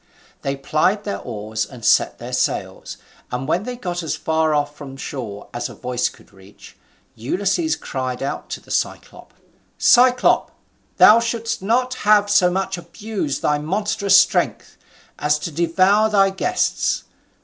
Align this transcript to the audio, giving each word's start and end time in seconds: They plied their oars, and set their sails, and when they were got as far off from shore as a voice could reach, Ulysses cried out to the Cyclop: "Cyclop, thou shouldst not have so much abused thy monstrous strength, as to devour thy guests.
They 0.41 0.55
plied 0.55 1.03
their 1.03 1.19
oars, 1.19 1.63
and 1.63 1.85
set 1.85 2.17
their 2.17 2.33
sails, 2.33 2.97
and 3.31 3.47
when 3.47 3.65
they 3.65 3.75
were 3.75 3.81
got 3.81 4.01
as 4.01 4.15
far 4.15 4.55
off 4.55 4.75
from 4.75 4.97
shore 4.97 5.47
as 5.53 5.69
a 5.69 5.75
voice 5.75 6.09
could 6.09 6.33
reach, 6.33 6.75
Ulysses 7.13 7.75
cried 7.75 8.23
out 8.23 8.49
to 8.49 8.59
the 8.59 8.71
Cyclop: 8.71 9.31
"Cyclop, 9.77 10.49
thou 10.97 11.19
shouldst 11.19 11.61
not 11.61 11.93
have 12.01 12.31
so 12.31 12.49
much 12.49 12.79
abused 12.79 13.43
thy 13.43 13.59
monstrous 13.59 14.19
strength, 14.19 14.75
as 15.19 15.37
to 15.37 15.51
devour 15.51 16.09
thy 16.09 16.31
guests. 16.31 17.03